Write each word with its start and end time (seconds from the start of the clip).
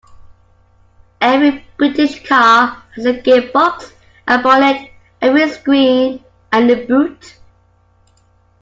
Every 1.21 1.63
British 1.77 2.27
car 2.27 2.81
has 2.95 3.05
a 3.05 3.13
gearbox, 3.21 3.93
a 4.27 4.41
bonnet, 4.41 4.89
a 5.21 5.31
windscreen, 5.31 6.23
and 6.51 6.71
a 6.71 6.87
boot 6.87 7.37